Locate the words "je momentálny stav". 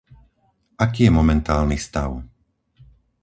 1.05-2.11